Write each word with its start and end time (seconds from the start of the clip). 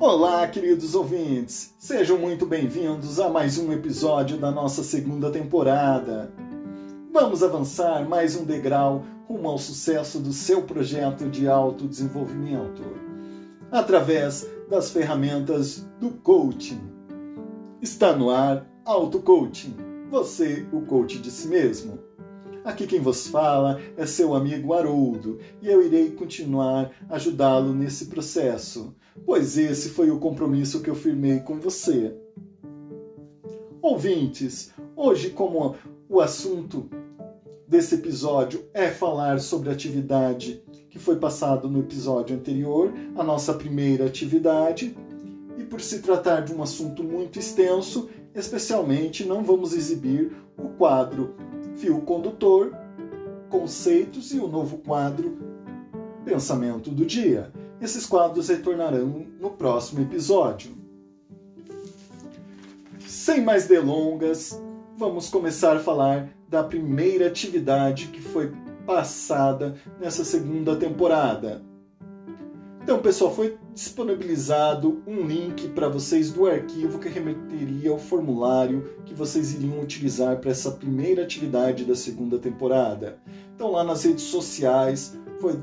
Olá, 0.00 0.48
queridos 0.48 0.94
ouvintes! 0.94 1.74
Sejam 1.78 2.16
muito 2.16 2.46
bem-vindos 2.46 3.20
a 3.20 3.28
mais 3.28 3.58
um 3.58 3.70
episódio 3.70 4.38
da 4.38 4.50
nossa 4.50 4.82
segunda 4.82 5.30
temporada. 5.30 6.32
Vamos 7.12 7.42
avançar 7.42 8.08
mais 8.08 8.34
um 8.34 8.46
degrau 8.46 9.04
rumo 9.28 9.46
ao 9.46 9.58
sucesso 9.58 10.18
do 10.18 10.32
seu 10.32 10.62
projeto 10.62 11.28
de 11.28 11.46
autodesenvolvimento 11.46 12.82
através 13.70 14.48
das 14.70 14.90
ferramentas 14.90 15.86
do 16.00 16.12
coaching. 16.12 16.80
Está 17.82 18.16
no 18.16 18.30
ar 18.30 18.66
Auto 18.86 19.20
Coaching. 19.20 19.76
Você, 20.10 20.66
o 20.72 20.80
coach 20.80 21.18
de 21.18 21.30
si 21.30 21.46
mesmo. 21.46 21.98
Aqui 22.64 22.86
quem 22.86 23.00
vos 23.00 23.26
fala 23.26 23.80
é 23.96 24.04
seu 24.04 24.34
amigo 24.34 24.74
Haroldo 24.74 25.38
e 25.62 25.68
eu 25.68 25.82
irei 25.82 26.10
continuar 26.10 26.90
ajudá-lo 27.08 27.72
nesse 27.72 28.06
processo, 28.06 28.94
pois 29.24 29.56
esse 29.56 29.88
foi 29.88 30.10
o 30.10 30.18
compromisso 30.18 30.82
que 30.82 30.90
eu 30.90 30.94
firmei 30.94 31.40
com 31.40 31.58
você. 31.58 32.14
Ouvintes, 33.80 34.72
hoje, 34.94 35.30
como 35.30 35.74
o 36.06 36.20
assunto 36.20 36.90
desse 37.66 37.94
episódio 37.94 38.68
é 38.74 38.90
falar 38.90 39.40
sobre 39.40 39.70
atividade 39.70 40.62
que 40.90 40.98
foi 40.98 41.16
passado 41.16 41.68
no 41.68 41.80
episódio 41.80 42.36
anterior, 42.36 42.92
a 43.16 43.22
nossa 43.22 43.54
primeira 43.54 44.04
atividade, 44.04 44.94
e 45.56 45.64
por 45.64 45.80
se 45.80 46.00
tratar 46.00 46.40
de 46.40 46.52
um 46.52 46.62
assunto 46.62 47.02
muito 47.02 47.38
extenso, 47.38 48.10
especialmente 48.34 49.24
não 49.24 49.42
vamos 49.44 49.72
exibir 49.72 50.32
o 50.58 50.68
quadro 50.70 51.34
fio 51.80 52.02
condutor, 52.02 52.72
conceitos 53.48 54.32
e 54.32 54.38
o 54.38 54.46
novo 54.46 54.78
quadro 54.78 55.38
pensamento 56.24 56.90
do 56.90 57.06
dia. 57.06 57.50
Esses 57.80 58.04
quadros 58.04 58.48
retornarão 58.48 59.26
no 59.40 59.50
próximo 59.50 60.02
episódio. 60.02 60.72
Sem 63.06 63.42
mais 63.42 63.66
delongas, 63.66 64.60
vamos 64.96 65.30
começar 65.30 65.76
a 65.76 65.80
falar 65.80 66.28
da 66.46 66.62
primeira 66.62 67.26
atividade 67.26 68.08
que 68.08 68.20
foi 68.20 68.52
passada 68.84 69.74
nessa 69.98 70.24
segunda 70.24 70.76
temporada. 70.76 71.62
Então, 72.82 72.98
pessoal, 72.98 73.32
foi 73.32 73.58
disponibilizado 73.74 75.02
um 75.06 75.20
link 75.26 75.68
para 75.68 75.88
vocês 75.88 76.32
do 76.32 76.46
arquivo 76.46 76.98
que 76.98 77.10
remeteria 77.10 77.90
ao 77.90 77.98
formulário 77.98 78.96
que 79.04 79.12
vocês 79.12 79.52
iriam 79.52 79.80
utilizar 79.80 80.38
para 80.38 80.50
essa 80.50 80.70
primeira 80.70 81.22
atividade 81.22 81.84
da 81.84 81.94
segunda 81.94 82.38
temporada. 82.38 83.18
Então, 83.54 83.70
lá 83.70 83.84
nas 83.84 84.04
redes 84.04 84.24
sociais 84.24 85.14
foi 85.40 85.60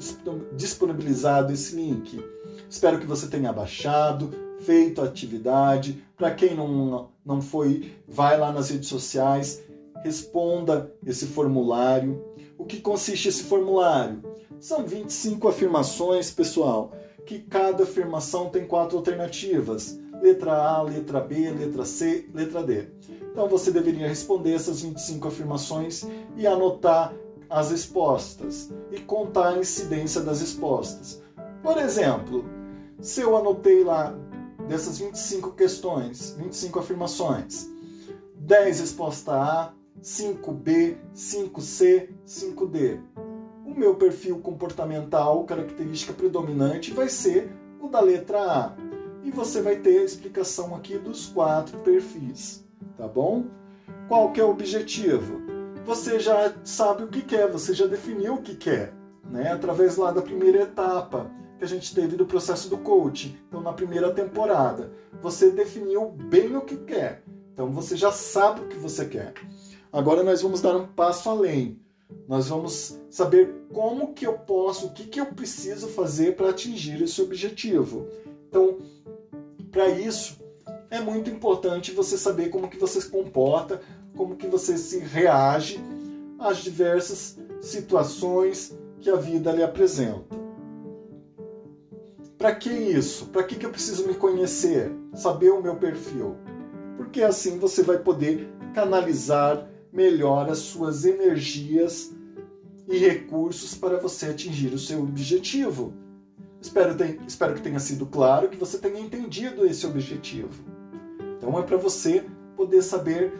disponibilizado 0.55 1.51
esse 1.51 1.75
link. 1.75 2.23
Espero 2.69 2.99
que 2.99 3.07
você 3.07 3.27
tenha 3.27 3.51
baixado, 3.51 4.31
feito 4.59 5.01
a 5.01 5.05
atividade. 5.05 6.03
Para 6.15 6.31
quem 6.31 6.55
não, 6.55 7.09
não 7.25 7.41
foi, 7.41 7.93
vai 8.07 8.39
lá 8.39 8.51
nas 8.51 8.69
redes 8.69 8.89
sociais, 8.89 9.63
responda 10.03 10.93
esse 11.03 11.25
formulário. 11.25 12.23
O 12.59 12.63
que 12.63 12.79
consiste 12.79 13.27
esse 13.27 13.43
formulário? 13.43 14.21
São 14.59 14.85
25 14.85 15.47
afirmações, 15.47 16.29
pessoal 16.31 16.93
que 17.25 17.39
cada 17.39 17.83
afirmação 17.83 18.49
tem 18.49 18.65
quatro 18.65 18.97
alternativas: 18.97 19.99
letra 20.21 20.53
A, 20.53 20.81
letra 20.81 21.19
B, 21.19 21.49
letra 21.51 21.85
C, 21.85 22.29
letra 22.33 22.63
D. 22.63 22.87
Então 23.31 23.47
você 23.47 23.71
deveria 23.71 24.07
responder 24.07 24.53
essas 24.53 24.81
25 24.81 25.27
afirmações 25.27 26.05
e 26.35 26.47
anotar 26.47 27.13
as 27.49 27.71
respostas 27.71 28.71
e 28.91 28.99
contar 28.99 29.49
a 29.49 29.59
incidência 29.59 30.21
das 30.21 30.41
respostas. 30.41 31.21
Por 31.61 31.77
exemplo, 31.77 32.43
se 32.99 33.21
eu 33.21 33.37
anotei 33.37 33.83
lá 33.83 34.15
dessas 34.67 34.99
25 34.99 35.51
questões, 35.51 36.35
25 36.37 36.79
afirmações, 36.79 37.69
10 38.35 38.79
resposta 38.79 39.33
A, 39.33 39.73
5B, 40.01 40.97
5C, 41.13 42.09
5D 42.25 42.99
o 43.15 43.36
meu 43.77 43.95
perfil 43.95 44.39
comportamental, 44.39 45.43
característica 45.43 46.11
predominante, 46.13 46.91
vai 46.91 47.07
ser 47.07 47.51
o 47.79 47.87
da 47.87 48.01
letra 48.01 48.39
A. 48.39 48.75
E 49.23 49.31
você 49.31 49.61
vai 49.61 49.77
ter 49.77 49.99
a 49.99 50.03
explicação 50.03 50.75
aqui 50.75 50.97
dos 50.97 51.27
quatro 51.27 51.77
perfis, 51.79 52.65
tá 52.97 53.07
bom? 53.07 53.45
Qual 54.07 54.31
que 54.31 54.39
é 54.39 54.43
o 54.43 54.49
objetivo? 54.49 55.41
Você 55.85 56.19
já 56.19 56.53
sabe 56.63 57.03
o 57.03 57.07
que 57.07 57.21
quer, 57.21 57.49
você 57.49 57.73
já 57.73 57.85
definiu 57.85 58.35
o 58.35 58.41
que 58.41 58.55
quer, 58.55 58.93
né? 59.29 59.51
Através 59.51 59.97
lá 59.97 60.11
da 60.11 60.21
primeira 60.21 60.63
etapa 60.63 61.29
que 61.57 61.63
a 61.63 61.67
gente 61.67 61.93
teve 61.93 62.15
do 62.15 62.25
processo 62.25 62.69
do 62.69 62.77
coaching. 62.77 63.37
Então, 63.47 63.61
na 63.61 63.73
primeira 63.73 64.11
temporada, 64.11 64.91
você 65.21 65.51
definiu 65.51 66.09
bem 66.09 66.55
o 66.55 66.61
que 66.61 66.77
quer. 66.77 67.23
Então, 67.53 67.71
você 67.71 67.95
já 67.95 68.11
sabe 68.11 68.61
o 68.61 68.67
que 68.67 68.77
você 68.77 69.05
quer. 69.05 69.33
Agora 69.91 70.23
nós 70.23 70.41
vamos 70.41 70.61
dar 70.61 70.75
um 70.75 70.85
passo 70.85 71.29
além. 71.29 71.79
Nós 72.27 72.49
vamos 72.49 72.99
saber 73.09 73.53
como 73.73 74.13
que 74.13 74.27
eu 74.27 74.33
posso, 74.33 74.87
o 74.87 74.91
que, 74.91 75.05
que 75.05 75.19
eu 75.19 75.27
preciso 75.27 75.87
fazer 75.87 76.35
para 76.35 76.49
atingir 76.49 77.01
esse 77.01 77.21
objetivo. 77.21 78.05
Então, 78.49 78.79
para 79.71 79.89
isso, 79.89 80.37
é 80.89 80.99
muito 80.99 81.29
importante 81.29 81.91
você 81.91 82.17
saber 82.17 82.49
como 82.49 82.67
que 82.67 82.77
você 82.77 82.99
se 82.99 83.09
comporta, 83.09 83.79
como 84.15 84.35
que 84.35 84.47
você 84.47 84.77
se 84.77 84.99
reage 84.99 85.79
às 86.37 86.57
diversas 86.57 87.37
situações 87.61 88.77
que 88.99 89.09
a 89.09 89.15
vida 89.15 89.51
lhe 89.51 89.63
apresenta. 89.63 90.35
Para 92.37 92.53
que 92.53 92.69
isso? 92.69 93.27
Para 93.27 93.43
que, 93.43 93.55
que 93.55 93.65
eu 93.65 93.71
preciso 93.71 94.05
me 94.05 94.13
conhecer? 94.13 94.91
Saber 95.13 95.49
o 95.51 95.61
meu 95.61 95.77
perfil? 95.77 96.35
Porque 96.97 97.23
assim 97.23 97.57
você 97.57 97.81
vai 97.83 97.97
poder 97.97 98.47
canalizar 98.73 99.67
melhor 99.91 100.49
as 100.49 100.59
suas 100.59 101.05
energias 101.05 102.11
e 102.87 102.97
recursos 102.97 103.75
para 103.75 103.99
você 103.99 104.27
atingir 104.27 104.73
o 104.73 104.79
seu 104.79 105.01
objetivo. 105.01 105.93
Espero, 106.61 106.95
espero 107.27 107.53
que 107.53 107.61
tenha 107.61 107.79
sido 107.79 108.05
claro 108.05 108.49
que 108.49 108.57
você 108.57 108.77
tenha 108.77 108.99
entendido 108.99 109.65
esse 109.65 109.85
objetivo. 109.85 110.63
Então 111.37 111.57
é 111.59 111.61
para 111.61 111.77
você 111.77 112.25
poder 112.55 112.81
saber 112.81 113.33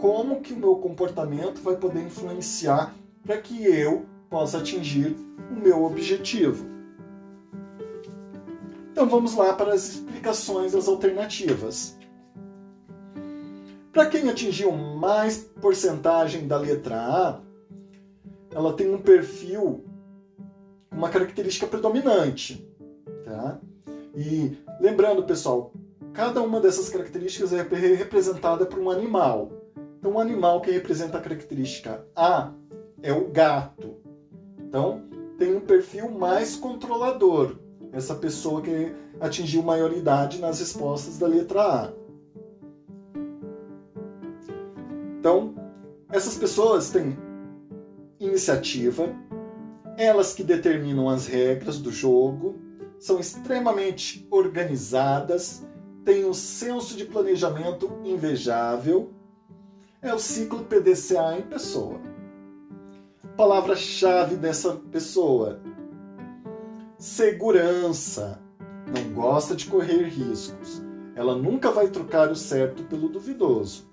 como 0.00 0.40
que 0.40 0.52
o 0.52 0.58
meu 0.58 0.76
comportamento 0.76 1.60
vai 1.60 1.76
poder 1.76 2.02
influenciar 2.02 2.94
para 3.24 3.38
que 3.38 3.64
eu 3.64 4.06
possa 4.30 4.58
atingir 4.58 5.16
o 5.50 5.60
meu 5.60 5.84
objetivo. 5.84 6.66
Então 8.90 9.08
vamos 9.08 9.34
lá 9.34 9.52
para 9.52 9.74
as 9.74 9.88
explicações 9.88 10.72
das 10.72 10.88
alternativas. 10.88 11.98
Para 13.92 14.06
quem 14.06 14.28
atingiu 14.28 14.72
mais 14.72 15.38
porcentagem 15.60 16.46
da 16.46 16.56
letra 16.56 16.96
A, 16.96 17.40
ela 18.54 18.72
tem 18.74 18.92
um 18.92 18.98
perfil, 18.98 19.84
uma 20.90 21.08
característica 21.08 21.66
predominante. 21.66 22.66
Tá? 23.24 23.58
E 24.14 24.56
lembrando, 24.80 25.22
pessoal, 25.22 25.72
cada 26.12 26.42
uma 26.42 26.60
dessas 26.60 26.88
características 26.88 27.52
é 27.52 27.62
representada 27.62 28.66
por 28.66 28.78
um 28.78 28.90
animal. 28.90 29.50
Então, 29.98 30.14
o 30.14 30.20
animal 30.20 30.60
que 30.60 30.70
representa 30.70 31.18
a 31.18 31.20
característica 31.20 32.04
A 32.14 32.52
é 33.02 33.12
o 33.12 33.28
gato. 33.28 33.96
Então, 34.58 35.02
tem 35.38 35.54
um 35.54 35.60
perfil 35.60 36.10
mais 36.10 36.56
controlador. 36.56 37.56
Essa 37.92 38.14
pessoa 38.14 38.60
que 38.60 38.92
atingiu 39.20 39.62
maioridade 39.62 40.40
nas 40.40 40.58
respostas 40.58 41.18
da 41.18 41.26
letra 41.26 41.62
A. 41.62 41.92
Então, 45.18 45.54
essas 46.10 46.36
pessoas 46.36 46.90
têm 46.90 47.16
iniciativa, 48.24 49.08
elas 49.96 50.32
que 50.32 50.42
determinam 50.42 51.08
as 51.08 51.26
regras 51.26 51.78
do 51.78 51.90
jogo, 51.90 52.58
são 52.98 53.18
extremamente 53.18 54.26
organizadas, 54.30 55.66
têm 56.04 56.24
um 56.24 56.32
senso 56.32 56.96
de 56.96 57.04
planejamento 57.04 57.92
invejável. 58.04 59.12
É 60.00 60.14
o 60.14 60.18
ciclo 60.18 60.64
PDCA 60.64 61.38
em 61.38 61.42
pessoa. 61.42 62.00
Palavra-chave 63.36 64.36
dessa 64.36 64.72
pessoa: 64.90 65.60
segurança. 66.98 68.40
Não 68.86 69.14
gosta 69.14 69.54
de 69.54 69.66
correr 69.66 70.04
riscos. 70.08 70.82
Ela 71.14 71.36
nunca 71.36 71.70
vai 71.70 71.88
trocar 71.88 72.30
o 72.30 72.36
certo 72.36 72.82
pelo 72.84 73.08
duvidoso. 73.08 73.91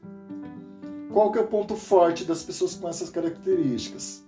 Qual 1.11 1.31
que 1.31 1.39
é 1.39 1.41
o 1.41 1.47
ponto 1.47 1.75
forte 1.75 2.23
das 2.23 2.43
pessoas 2.43 2.75
com 2.75 2.87
essas 2.87 3.09
características? 3.09 4.23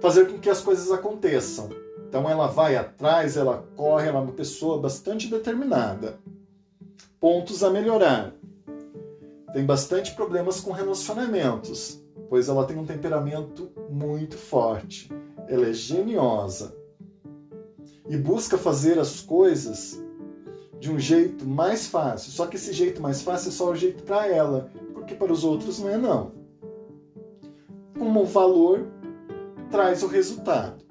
Fazer 0.00 0.26
com 0.26 0.38
que 0.38 0.50
as 0.50 0.60
coisas 0.60 0.90
aconteçam. 0.90 1.70
Então 2.08 2.28
ela 2.28 2.48
vai 2.48 2.76
atrás, 2.76 3.36
ela 3.36 3.64
corre, 3.76 4.08
ela 4.08 4.18
é 4.18 4.22
uma 4.22 4.32
pessoa 4.32 4.80
bastante 4.80 5.28
determinada. 5.28 6.18
Pontos 7.20 7.62
a 7.62 7.70
melhorar. 7.70 8.32
Tem 9.52 9.64
bastante 9.64 10.14
problemas 10.14 10.60
com 10.60 10.72
relacionamentos, 10.72 12.02
pois 12.28 12.48
ela 12.48 12.66
tem 12.66 12.76
um 12.76 12.84
temperamento 12.84 13.70
muito 13.88 14.36
forte. 14.36 15.10
Ela 15.48 15.68
é 15.68 15.72
geniosa 15.72 16.74
e 18.08 18.16
busca 18.16 18.58
fazer 18.58 18.98
as 18.98 19.20
coisas 19.20 20.02
de 20.78 20.90
um 20.90 20.98
jeito 20.98 21.46
mais 21.46 21.86
fácil. 21.86 22.32
Só 22.32 22.46
que 22.46 22.56
esse 22.56 22.72
jeito 22.72 23.00
mais 23.00 23.22
fácil 23.22 23.48
é 23.48 23.52
só 23.52 23.70
o 23.70 23.76
jeito 23.76 24.02
para 24.02 24.26
ela, 24.26 24.70
porque 25.04 25.14
para 25.14 25.32
os 25.32 25.44
outros 25.44 25.78
não 25.78 25.90
é 25.90 25.98
não. 25.98 26.32
Como 27.98 28.22
o 28.22 28.26
valor 28.26 28.86
traz 29.70 30.02
o 30.02 30.06
resultado. 30.06 30.82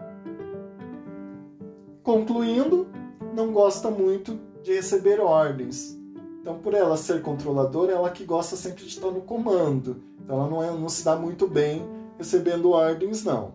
Concluindo, 2.03 2.87
não 3.35 3.51
gosta 3.51 3.89
muito 3.89 4.39
de 4.61 4.73
receber 4.73 5.19
ordens. 5.19 5.99
Então, 6.39 6.59
por 6.59 6.75
ela 6.75 6.95
ser 6.95 7.21
controladora, 7.21 7.93
ela 7.93 8.09
que 8.11 8.23
gosta 8.23 8.55
sempre 8.55 8.83
de 8.83 8.89
estar 8.89 9.09
no 9.09 9.21
comando. 9.21 10.03
Então, 10.23 10.37
ela 10.37 10.49
não, 10.49 10.63
é, 10.63 10.69
não 10.71 10.89
se 10.89 11.03
dá 11.03 11.15
muito 11.15 11.47
bem 11.47 11.87
recebendo 12.17 12.69
ordens, 12.69 13.23
não. 13.23 13.53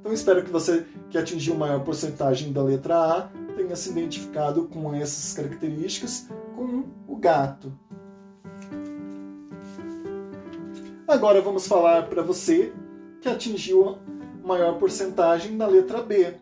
Então, 0.00 0.12
espero 0.12 0.42
que 0.42 0.50
você 0.50 0.86
que 1.10 1.18
atingiu 1.18 1.54
maior 1.54 1.84
porcentagem 1.84 2.52
da 2.52 2.62
letra 2.62 2.96
A 2.96 3.30
tenha 3.56 3.76
se 3.76 3.90
identificado 3.90 4.64
com 4.64 4.94
essas 4.94 5.34
características 5.34 6.28
com 6.54 6.84
o 7.06 7.16
gato. 7.16 7.72
Agora 11.08 11.40
vamos 11.40 11.66
falar 11.66 12.06
para 12.10 12.20
você 12.22 12.70
que 13.22 13.30
atingiu 13.30 13.96
maior 14.44 14.78
porcentagem 14.78 15.52
na 15.52 15.66
letra 15.66 16.02
B, 16.02 16.34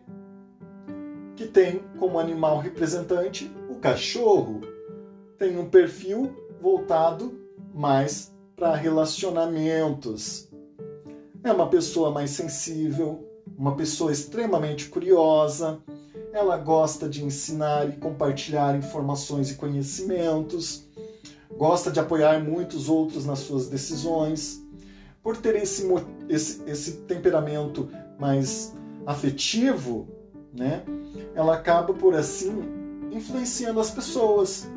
que 1.37 1.45
tem 1.47 1.81
como 1.97 2.19
animal 2.19 2.59
representante 2.59 3.49
o 3.69 3.75
cachorro. 3.75 4.59
Tem 5.37 5.57
um 5.57 5.69
perfil 5.69 6.35
voltado 6.61 7.33
mais 7.73 8.35
para 8.57 8.75
relacionamentos. 8.75 10.49
É 11.41 11.53
uma 11.53 11.69
pessoa 11.69 12.11
mais 12.11 12.31
sensível, 12.31 13.25
uma 13.57 13.73
pessoa 13.77 14.11
extremamente 14.11 14.89
curiosa, 14.89 15.79
ela 16.33 16.57
gosta 16.57 17.07
de 17.07 17.23
ensinar 17.23 17.87
e 17.87 17.93
compartilhar 17.93 18.75
informações 18.75 19.49
e 19.49 19.55
conhecimentos, 19.55 20.86
gosta 21.57 21.91
de 21.91 21.99
apoiar 21.99 22.39
muitos 22.39 22.87
outros 22.87 23.25
nas 23.25 23.39
suas 23.39 23.67
decisões. 23.67 24.63
Por 25.23 25.35
ter 25.35 25.55
esse, 25.55 25.85
esse, 26.29 26.63
esse 26.69 26.91
temperamento 26.99 27.89
mais 28.19 28.75
afetivo, 29.05 30.07
né, 30.53 30.83
ela 31.35 31.55
acaba 31.55 31.93
por 31.93 32.13
assim 32.13 32.61
influenciando 33.11 33.79
as 33.79 33.91
pessoas. 33.91 34.69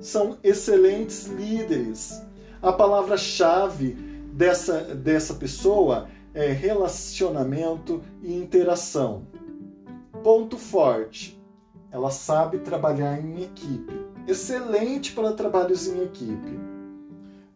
São 0.00 0.38
excelentes 0.42 1.26
líderes. 1.26 2.20
A 2.60 2.72
palavra-chave 2.72 3.92
dessa, 4.32 4.94
dessa 4.94 5.34
pessoa 5.34 6.08
é 6.34 6.52
relacionamento 6.52 8.02
e 8.22 8.34
interação. 8.34 9.26
Ponto 10.22 10.58
forte: 10.58 11.40
ela 11.90 12.10
sabe 12.10 12.58
trabalhar 12.58 13.18
em 13.18 13.42
equipe. 13.42 13.99
Excelente 14.30 15.10
para 15.10 15.32
trabalhos 15.32 15.88
em 15.88 16.04
equipe. 16.04 16.56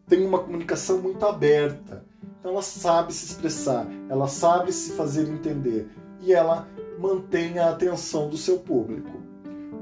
Tem 0.09 0.26
uma 0.26 0.41
comunicação 0.41 1.00
muito 1.00 1.25
aberta. 1.25 2.05
Então 2.41 2.50
ela 2.50 2.62
sabe 2.62 3.15
se 3.15 3.26
expressar, 3.26 3.87
ela 4.09 4.26
sabe 4.26 4.73
se 4.73 4.91
fazer 4.94 5.29
entender 5.29 5.88
e 6.21 6.32
ela 6.32 6.69
mantém 6.99 7.61
a 7.61 7.71
atenção 7.71 8.29
do 8.29 8.37
seu 8.37 8.59
público. 8.59 9.12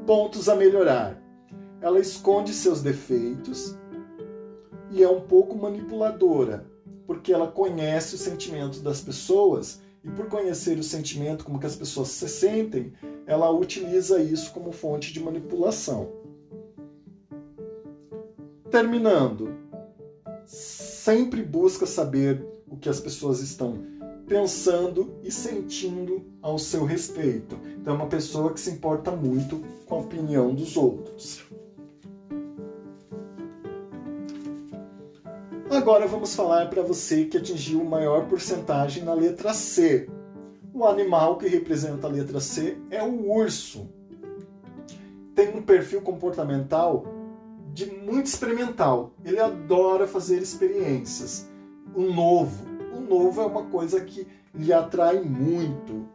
Pontos 0.06 0.50
a 0.50 0.55
melhorar: 0.55 1.19
ela 1.81 1.99
esconde 1.99 2.53
seus 2.53 2.83
defeitos 2.83 3.75
e 4.91 5.03
é 5.03 5.09
um 5.09 5.23
pouco 5.23 5.56
manipuladora, 5.56 6.67
porque 7.06 7.33
ela 7.33 7.47
conhece 7.49 8.17
os 8.17 8.21
sentimentos 8.21 8.83
das 8.83 9.00
pessoas 9.00 9.81
e 10.05 10.11
por 10.11 10.27
conhecer 10.27 10.79
o 10.79 10.83
sentimento, 10.83 11.43
como 11.43 11.59
que 11.59 11.65
as 11.65 11.75
pessoas 11.75 12.09
se 12.09 12.29
sentem, 12.29 12.93
ela 13.27 13.50
utiliza 13.50 14.23
isso 14.23 14.53
como 14.53 14.73
fonte 14.73 15.11
de 15.11 15.21
manipulação. 15.23 16.21
Terminando, 18.73 19.55
sempre 20.47 21.43
busca 21.43 21.85
saber 21.85 22.43
o 22.67 22.75
que 22.75 22.89
as 22.89 22.99
pessoas 22.99 23.41
estão 23.41 23.85
pensando 24.27 25.15
e 25.23 25.31
sentindo 25.31 26.25
ao 26.41 26.59
seu 26.59 26.87
respeito. 26.87 27.59
Então 27.79 27.93
é 27.93 27.97
uma 27.99 28.07
pessoa 28.07 28.51
que 28.51 28.59
se 28.59 28.71
importa 28.71 29.11
muito 29.11 29.63
com 29.85 29.97
a 29.97 29.99
opinião 29.99 30.55
dos 30.55 30.75
outros. 30.75 31.45
Agora 35.71 36.07
vamos 36.07 36.35
falar 36.35 36.71
para 36.71 36.81
você 36.81 37.27
que 37.27 37.37
atingiu 37.37 37.85
maior 37.85 38.27
porcentagem 38.27 39.05
na 39.05 39.13
letra 39.13 39.53
C. 39.53 40.09
O 40.73 40.87
animal 40.87 41.37
que 41.37 41.47
representa 41.47 42.07
a 42.07 42.11
letra 42.11 42.41
C 42.41 42.79
é 42.91 43.03
o 43.03 43.31
urso. 43.31 43.87
Tem 45.35 45.55
um 45.55 45.61
perfil 45.61 46.01
comportamental 46.01 47.12
de 47.73 47.87
muito 47.87 48.27
experimental. 48.27 49.13
Ele 49.25 49.41
adora 49.41 50.07
fazer 50.07 50.39
experiências. 50.39 51.49
O 51.95 52.03
novo. 52.03 52.65
O 52.93 53.01
novo 53.01 53.41
é 53.41 53.47
uma 53.47 53.65
coisa 53.65 54.01
que 54.01 54.27
lhe 54.55 54.73
atrai 54.73 55.21
muito. 55.21 56.07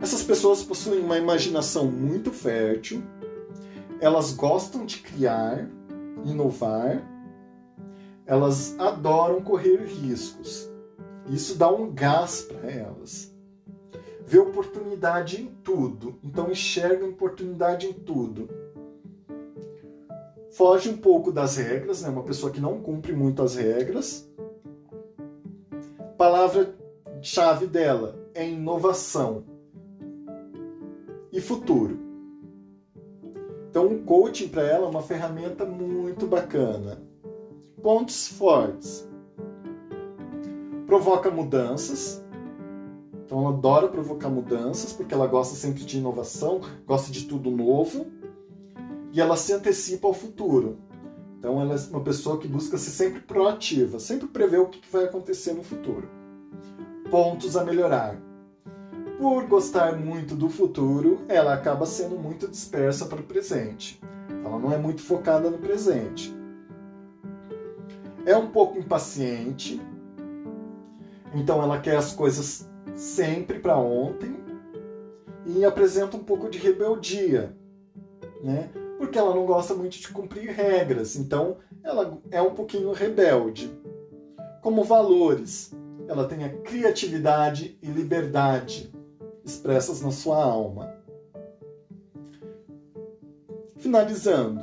Essas 0.00 0.22
pessoas 0.22 0.62
possuem 0.62 1.00
uma 1.00 1.18
imaginação 1.18 1.90
muito 1.90 2.30
fértil. 2.32 3.02
Elas 4.00 4.32
gostam 4.32 4.84
de 4.84 4.98
criar, 4.98 5.68
inovar 6.24 7.02
elas 8.30 8.78
adoram 8.78 9.42
correr 9.42 9.84
riscos. 9.86 10.70
Isso 11.28 11.58
dá 11.58 11.68
um 11.68 11.92
gás 11.92 12.42
para 12.42 12.70
elas. 12.70 13.34
Vê 14.24 14.38
oportunidade 14.38 15.42
em 15.42 15.46
tudo, 15.64 16.16
então 16.22 16.48
enxerga 16.48 17.04
oportunidade 17.04 17.88
em 17.88 17.92
tudo. 17.92 18.48
Foge 20.50 20.88
um 20.88 20.96
pouco 20.96 21.30
das 21.30 21.56
regras, 21.56 22.02
né? 22.02 22.08
uma 22.08 22.22
pessoa 22.22 22.52
que 22.52 22.60
não 22.60 22.80
cumpre 22.80 23.12
muito 23.12 23.42
as 23.42 23.54
regras. 23.54 24.28
Palavra-chave 26.16 27.66
dela 27.66 28.18
é 28.34 28.48
inovação 28.48 29.44
e 31.32 31.40
futuro. 31.40 31.98
Então, 33.70 33.86
o 33.86 34.02
coaching 34.02 34.48
para 34.48 34.62
ela 34.62 34.86
é 34.86 34.90
uma 34.90 35.02
ferramenta 35.02 35.64
muito 35.64 36.26
bacana 36.26 37.10
pontos 37.82 38.28
fortes. 38.28 39.08
Provoca 40.86 41.30
mudanças. 41.30 42.24
Então 43.24 43.40
ela 43.40 43.50
adora 43.50 43.88
provocar 43.88 44.28
mudanças 44.28 44.92
porque 44.92 45.14
ela 45.14 45.26
gosta 45.26 45.54
sempre 45.54 45.84
de 45.84 45.98
inovação, 45.98 46.60
gosta 46.86 47.12
de 47.12 47.26
tudo 47.26 47.50
novo 47.50 48.06
e 49.12 49.20
ela 49.20 49.36
se 49.36 49.52
antecipa 49.52 50.06
ao 50.06 50.14
futuro. 50.14 50.78
Então 51.38 51.60
ela 51.60 51.74
é 51.74 51.78
uma 51.90 52.02
pessoa 52.02 52.38
que 52.38 52.46
busca 52.46 52.76
ser 52.76 52.90
sempre 52.90 53.20
proativa, 53.20 53.98
sempre 53.98 54.28
prever 54.28 54.60
o 54.60 54.68
que 54.68 54.80
vai 54.90 55.04
acontecer 55.04 55.52
no 55.52 55.62
futuro. 55.62 56.08
Pontos 57.10 57.56
a 57.56 57.64
melhorar. 57.64 58.16
Por 59.18 59.46
gostar 59.46 59.96
muito 59.98 60.34
do 60.34 60.48
futuro, 60.48 61.20
ela 61.28 61.54
acaba 61.54 61.86
sendo 61.86 62.16
muito 62.16 62.48
dispersa 62.48 63.06
para 63.06 63.20
o 63.20 63.24
presente. 63.24 64.00
Ela 64.44 64.58
não 64.58 64.72
é 64.72 64.78
muito 64.78 65.02
focada 65.02 65.50
no 65.50 65.58
presente 65.58 66.40
é 68.24 68.36
um 68.36 68.48
pouco 68.48 68.78
impaciente, 68.78 69.80
então 71.34 71.62
ela 71.62 71.80
quer 71.80 71.96
as 71.96 72.12
coisas 72.12 72.68
sempre 72.94 73.58
para 73.58 73.76
ontem 73.76 74.36
e 75.46 75.64
apresenta 75.64 76.16
um 76.16 76.24
pouco 76.24 76.48
de 76.48 76.58
rebeldia, 76.58 77.56
né? 78.42 78.70
Porque 79.00 79.18
ela 79.18 79.34
não 79.34 79.46
gosta 79.46 79.72
muito 79.72 79.98
de 79.98 80.08
cumprir 80.08 80.50
regras, 80.50 81.16
então 81.16 81.56
ela 81.82 82.20
é 82.30 82.42
um 82.42 82.54
pouquinho 82.54 82.92
rebelde. 82.92 83.74
Como 84.60 84.84
valores, 84.84 85.74
ela 86.06 86.26
tem 86.28 86.44
a 86.44 86.50
criatividade 86.50 87.78
e 87.82 87.86
liberdade 87.86 88.92
expressas 89.42 90.02
na 90.02 90.10
sua 90.10 90.44
alma. 90.44 90.94
Finalizando, 93.78 94.60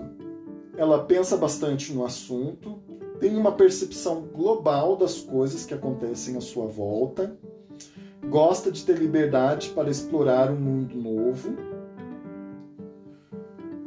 ela 0.77 1.03
pensa 1.03 1.35
bastante 1.35 1.91
no 1.91 2.05
assunto, 2.05 2.79
tem 3.19 3.35
uma 3.35 3.53
percepção 3.53 4.21
global 4.21 4.95
das 4.95 5.19
coisas 5.19 5.65
que 5.65 5.73
acontecem 5.73 6.37
à 6.37 6.41
sua 6.41 6.67
volta, 6.67 7.35
gosta 8.29 8.71
de 8.71 8.85
ter 8.85 8.99
liberdade 8.99 9.69
para 9.69 9.89
explorar 9.89 10.51
um 10.51 10.57
mundo 10.57 10.95
novo. 10.95 11.76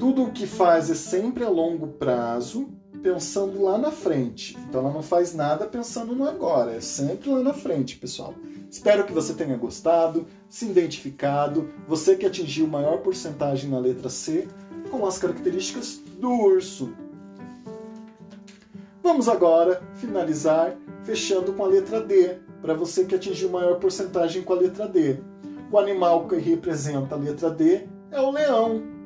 Tudo 0.01 0.25
o 0.25 0.33
que 0.33 0.47
faz 0.47 0.89
é 0.89 0.95
sempre 0.95 1.45
a 1.45 1.51
longo 1.51 1.87
prazo, 1.87 2.71
pensando 3.03 3.63
lá 3.63 3.77
na 3.77 3.91
frente. 3.91 4.57
Então 4.67 4.81
ela 4.81 4.95
não 4.95 5.03
faz 5.03 5.35
nada 5.35 5.67
pensando 5.67 6.15
no 6.15 6.27
agora, 6.27 6.73
é 6.73 6.81
sempre 6.81 7.29
lá 7.29 7.41
na 7.41 7.53
frente, 7.53 7.97
pessoal. 7.97 8.35
Espero 8.71 9.05
que 9.05 9.13
você 9.13 9.35
tenha 9.35 9.59
gostado, 9.59 10.27
se 10.49 10.65
identificado, 10.65 11.69
você 11.87 12.17
que 12.17 12.25
atingiu 12.25 12.67
maior 12.67 13.03
porcentagem 13.03 13.69
na 13.69 13.79
letra 13.79 14.09
C, 14.09 14.49
com 14.91 15.05
as 15.05 15.19
características 15.19 16.01
do 16.19 16.31
urso. 16.31 16.95
Vamos 19.03 19.29
agora 19.29 19.83
finalizar 19.97 20.79
fechando 21.05 21.53
com 21.53 21.63
a 21.63 21.69
letra 21.69 22.01
D, 22.01 22.39
para 22.63 22.73
você 22.73 23.05
que 23.05 23.17
atingiu 23.17 23.51
maior 23.51 23.79
porcentagem 23.79 24.43
com 24.45 24.55
a 24.55 24.57
letra 24.57 24.89
D. 24.89 25.19
O 25.71 25.79
animal 25.79 26.27
que 26.27 26.37
representa 26.37 27.15
a 27.15 27.19
letra 27.19 27.51
D 27.51 27.87
é 28.11 28.19
o 28.19 28.31
leão. 28.31 29.00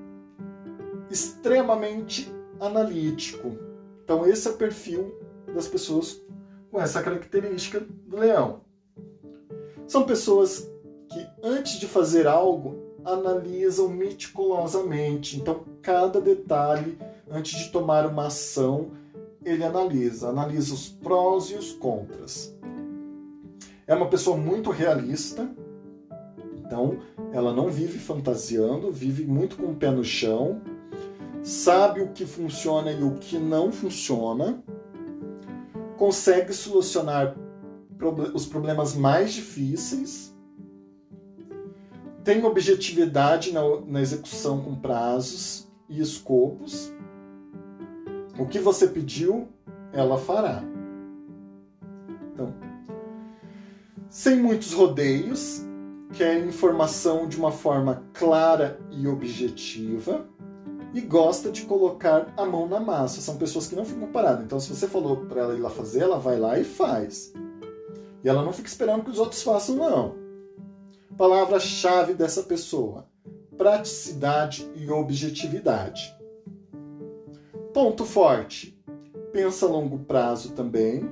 Extremamente 1.10 2.32
analítico. 2.60 3.56
Então, 4.02 4.26
esse 4.26 4.48
é 4.48 4.50
o 4.50 4.56
perfil 4.56 5.14
das 5.54 5.68
pessoas 5.68 6.22
com 6.70 6.80
essa 6.80 7.02
característica 7.02 7.80
do 7.80 8.16
leão. 8.16 8.60
São 9.86 10.04
pessoas 10.04 10.70
que, 11.08 11.26
antes 11.42 11.78
de 11.78 11.86
fazer 11.86 12.26
algo, 12.26 12.82
analisam 13.04 13.88
meticulosamente. 13.88 15.38
Então, 15.38 15.64
cada 15.82 16.20
detalhe, 16.20 16.98
antes 17.30 17.58
de 17.58 17.70
tomar 17.70 18.06
uma 18.06 18.26
ação, 18.26 18.90
ele 19.44 19.62
analisa. 19.62 20.28
Analisa 20.28 20.74
os 20.74 20.88
prós 20.88 21.50
e 21.50 21.54
os 21.54 21.72
contras. 21.72 22.56
É 23.86 23.94
uma 23.94 24.08
pessoa 24.08 24.36
muito 24.36 24.70
realista. 24.70 25.48
Então, 26.56 26.98
ela 27.32 27.52
não 27.52 27.68
vive 27.68 27.98
fantasiando, 27.98 28.90
vive 28.90 29.24
muito 29.26 29.56
com 29.56 29.66
o 29.66 29.74
pé 29.74 29.90
no 29.90 30.02
chão, 30.02 30.62
sabe 31.44 32.00
o 32.00 32.08
que 32.08 32.24
funciona 32.24 32.90
e 32.90 33.04
o 33.04 33.16
que 33.16 33.38
não 33.38 33.70
funciona, 33.70 34.64
consegue 35.98 36.54
solucionar 36.54 37.36
os 38.32 38.46
problemas 38.46 38.94
mais 38.94 39.34
difíceis, 39.34 40.34
tem 42.24 42.42
objetividade 42.44 43.52
na, 43.52 43.60
na 43.86 44.00
execução 44.00 44.62
com 44.62 44.74
prazos 44.74 45.68
e 45.86 46.00
escopos. 46.00 46.90
O 48.38 48.46
que 48.46 48.58
você 48.58 48.88
pediu, 48.88 49.46
ela 49.92 50.16
fará. 50.16 50.64
Então, 52.32 52.54
sem 54.08 54.40
muitos 54.40 54.72
rodeios, 54.72 55.60
quer 56.14 56.42
informação 56.42 57.28
de 57.28 57.36
uma 57.36 57.52
forma 57.52 58.02
clara 58.14 58.80
e 58.90 59.06
objetiva 59.06 60.26
e 60.94 61.00
gosta 61.00 61.50
de 61.50 61.62
colocar 61.62 62.32
a 62.36 62.46
mão 62.46 62.68
na 62.68 62.78
massa. 62.78 63.20
São 63.20 63.36
pessoas 63.36 63.66
que 63.66 63.74
não 63.74 63.84
ficam 63.84 64.12
paradas. 64.12 64.44
Então, 64.44 64.60
se 64.60 64.72
você 64.72 64.86
falou 64.86 65.26
para 65.26 65.40
ela 65.40 65.54
ir 65.54 65.60
lá 65.60 65.68
fazer, 65.68 66.02
ela 66.02 66.18
vai 66.18 66.38
lá 66.38 66.58
e 66.58 66.64
faz. 66.64 67.32
E 68.22 68.28
ela 68.28 68.44
não 68.44 68.52
fica 68.52 68.68
esperando 68.68 69.02
que 69.02 69.10
os 69.10 69.18
outros 69.18 69.42
façam, 69.42 69.74
não. 69.74 70.14
Palavra-chave 71.18 72.14
dessa 72.14 72.44
pessoa: 72.44 73.06
praticidade 73.58 74.70
e 74.76 74.88
objetividade. 74.88 76.14
Ponto 77.74 78.04
forte: 78.04 78.80
pensa 79.32 79.66
a 79.66 79.68
longo 79.68 79.98
prazo 79.98 80.52
também. 80.52 81.10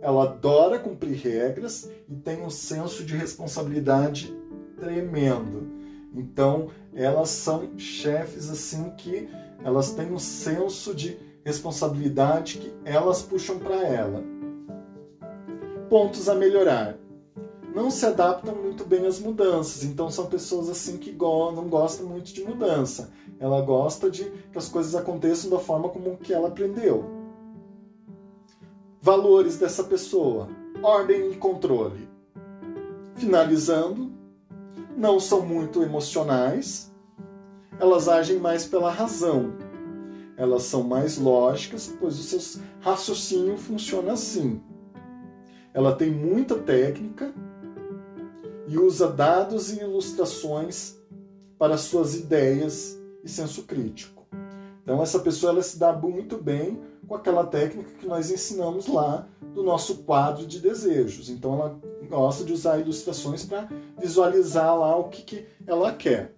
Ela 0.00 0.24
adora 0.24 0.78
cumprir 0.78 1.16
regras 1.16 1.90
e 2.08 2.14
tem 2.14 2.42
um 2.42 2.50
senso 2.50 3.04
de 3.04 3.16
responsabilidade 3.16 4.36
tremendo. 4.78 5.83
Então, 6.14 6.68
elas 6.94 7.30
são 7.30 7.76
chefes 7.76 8.48
assim 8.48 8.90
que 8.96 9.28
elas 9.64 9.92
têm 9.92 10.12
um 10.12 10.18
senso 10.18 10.94
de 10.94 11.18
responsabilidade 11.44 12.58
que 12.58 12.72
elas 12.84 13.22
puxam 13.22 13.58
para 13.58 13.82
ela. 13.82 14.22
Pontos 15.90 16.28
a 16.28 16.34
melhorar. 16.34 16.96
Não 17.74 17.90
se 17.90 18.06
adaptam 18.06 18.54
muito 18.54 18.84
bem 18.84 19.04
às 19.04 19.18
mudanças, 19.18 19.82
então 19.82 20.08
são 20.08 20.26
pessoas 20.26 20.68
assim 20.68 20.96
que 20.96 21.10
não 21.10 21.68
gostam 21.68 22.06
muito 22.06 22.32
de 22.32 22.44
mudança. 22.44 23.10
Ela 23.40 23.60
gosta 23.60 24.08
de 24.08 24.24
que 24.52 24.56
as 24.56 24.68
coisas 24.68 24.94
aconteçam 24.94 25.50
da 25.50 25.58
forma 25.58 25.88
como 25.88 26.16
que 26.16 26.32
ela 26.32 26.48
aprendeu. 26.48 27.04
Valores 29.02 29.58
dessa 29.58 29.82
pessoa: 29.82 30.48
ordem 30.82 31.32
e 31.32 31.36
controle. 31.36 32.08
Finalizando, 33.16 34.12
não 34.96 35.18
são 35.18 35.42
muito 35.42 35.82
emocionais, 35.82 36.92
elas 37.78 38.08
agem 38.08 38.38
mais 38.38 38.64
pela 38.64 38.90
razão. 38.90 39.52
Elas 40.36 40.64
são 40.64 40.82
mais 40.82 41.16
lógicas, 41.16 41.94
pois 42.00 42.18
o 42.18 42.22
seu 42.22 42.62
raciocínio 42.80 43.56
funciona 43.56 44.12
assim. 44.12 44.60
Ela 45.72 45.94
tem 45.94 46.10
muita 46.10 46.56
técnica 46.56 47.32
e 48.66 48.78
usa 48.78 49.08
dados 49.08 49.72
e 49.72 49.80
ilustrações 49.80 50.96
para 51.58 51.76
suas 51.76 52.14
ideias 52.14 52.98
e 53.22 53.28
senso 53.28 53.64
crítico. 53.64 54.26
Então 54.82 55.02
essa 55.02 55.18
pessoa 55.18 55.52
ela 55.52 55.62
se 55.62 55.78
dá 55.78 55.92
muito 55.92 56.36
bem 56.36 56.80
com 57.06 57.14
aquela 57.14 57.46
técnica 57.46 57.92
que 57.92 58.06
nós 58.06 58.30
ensinamos 58.30 58.86
lá 58.86 59.26
do 59.54 59.62
nosso 59.62 59.98
quadro 60.04 60.46
de 60.46 60.60
desejos. 60.60 61.28
Então 61.28 61.54
ela 61.54 61.80
gosta 62.04 62.44
de 62.44 62.52
usar 62.52 62.78
ilustrações 62.78 63.44
para 63.44 63.68
visualizar 64.00 64.78
lá 64.78 64.96
o 64.96 65.08
que, 65.08 65.22
que 65.22 65.46
ela 65.66 65.92
quer. 65.92 66.34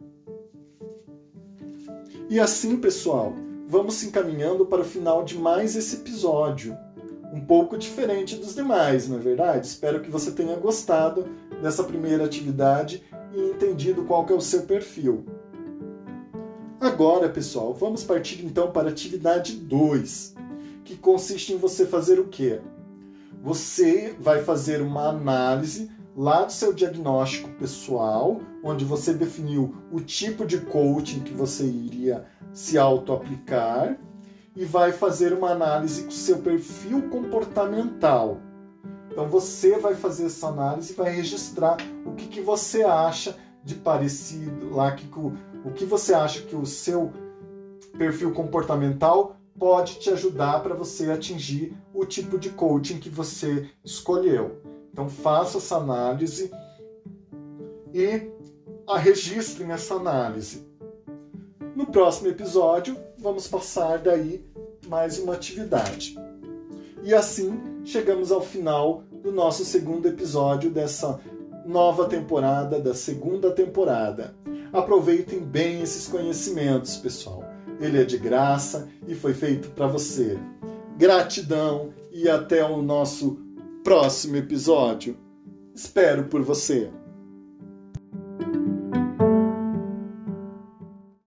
E 2.28 2.40
assim, 2.40 2.76
pessoal, 2.76 3.34
vamos 3.68 3.94
se 3.94 4.06
encaminhando 4.06 4.66
para 4.66 4.82
o 4.82 4.84
final 4.84 5.24
de 5.24 5.38
mais 5.38 5.76
esse 5.76 5.96
episódio. 5.96 6.76
Um 7.32 7.40
pouco 7.40 7.76
diferente 7.76 8.36
dos 8.36 8.54
demais, 8.54 9.08
não 9.08 9.18
é 9.18 9.20
verdade? 9.20 9.66
Espero 9.66 10.00
que 10.00 10.10
você 10.10 10.30
tenha 10.32 10.56
gostado 10.56 11.26
dessa 11.62 11.84
primeira 11.84 12.24
atividade 12.24 13.02
e 13.34 13.40
entendido 13.50 14.04
qual 14.04 14.24
que 14.24 14.32
é 14.32 14.36
o 14.36 14.40
seu 14.40 14.62
perfil. 14.62 15.24
Agora, 16.80 17.28
pessoal, 17.28 17.74
vamos 17.74 18.04
partir 18.04 18.44
então 18.44 18.70
para 18.70 18.88
a 18.88 18.92
atividade 18.92 19.56
2, 19.56 20.34
que 20.84 20.96
consiste 20.96 21.52
em 21.52 21.56
você 21.56 21.86
fazer 21.86 22.20
o 22.20 22.28
quê? 22.28 22.60
Você 23.46 24.12
vai 24.18 24.42
fazer 24.42 24.82
uma 24.82 25.08
análise 25.08 25.88
lá 26.16 26.42
do 26.42 26.50
seu 26.50 26.72
diagnóstico 26.72 27.48
pessoal, 27.50 28.40
onde 28.60 28.84
você 28.84 29.14
definiu 29.14 29.72
o 29.92 30.00
tipo 30.00 30.44
de 30.44 30.58
coaching 30.62 31.20
que 31.20 31.32
você 31.32 31.64
iria 31.64 32.26
se 32.52 32.76
auto-aplicar 32.76 33.96
e 34.56 34.64
vai 34.64 34.90
fazer 34.90 35.32
uma 35.32 35.50
análise 35.50 36.02
com 36.02 36.08
o 36.08 36.12
seu 36.12 36.38
perfil 36.38 37.08
comportamental. 37.08 38.40
Então 39.12 39.28
você 39.28 39.78
vai 39.78 39.94
fazer 39.94 40.26
essa 40.26 40.48
análise 40.48 40.92
e 40.92 40.96
vai 40.96 41.14
registrar 41.14 41.76
o 42.04 42.14
que, 42.14 42.26
que 42.26 42.40
você 42.40 42.82
acha 42.82 43.36
de 43.62 43.76
parecido 43.76 44.74
lá, 44.74 44.90
que, 44.90 45.08
o 45.16 45.70
que 45.72 45.84
você 45.84 46.14
acha 46.14 46.42
que 46.42 46.56
o 46.56 46.66
seu 46.66 47.12
perfil 47.96 48.32
comportamental 48.32 49.36
pode 49.58 49.98
te 49.98 50.10
ajudar 50.10 50.62
para 50.62 50.74
você 50.74 51.10
atingir 51.10 51.76
o 51.92 52.04
tipo 52.04 52.38
de 52.38 52.50
coaching 52.50 52.98
que 52.98 53.08
você 53.08 53.68
escolheu. 53.84 54.60
Então 54.92 55.08
faça 55.08 55.58
essa 55.58 55.76
análise 55.76 56.50
e 57.92 58.30
a 58.86 58.98
registre 58.98 59.64
nessa 59.64 59.94
análise. 59.94 60.66
No 61.74 61.86
próximo 61.86 62.28
episódio, 62.28 62.96
vamos 63.18 63.48
passar 63.48 63.98
daí 63.98 64.44
mais 64.86 65.18
uma 65.18 65.34
atividade. 65.34 66.16
E 67.02 67.12
assim 67.14 67.82
chegamos 67.84 68.32
ao 68.32 68.40
final 68.40 69.02
do 69.22 69.30
nosso 69.30 69.64
segundo 69.64 70.08
episódio 70.08 70.70
dessa 70.70 71.20
nova 71.66 72.08
temporada, 72.08 72.80
da 72.80 72.94
segunda 72.94 73.50
temporada. 73.50 74.34
Aproveitem 74.72 75.40
bem 75.40 75.82
esses 75.82 76.08
conhecimentos, 76.08 76.96
pessoal. 76.96 77.45
Ele 77.80 78.00
é 78.00 78.04
de 78.04 78.18
graça 78.18 78.88
e 79.06 79.14
foi 79.14 79.34
feito 79.34 79.68
para 79.70 79.86
você. 79.86 80.38
Gratidão 80.96 81.92
e 82.10 82.28
até 82.28 82.64
o 82.64 82.80
nosso 82.80 83.38
próximo 83.84 84.36
episódio. 84.36 85.16
Espero 85.74 86.24
por 86.24 86.42
você. 86.42 86.90